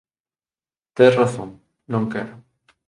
[0.95, 1.49] Tes razón.
[1.91, 2.33] Non quero.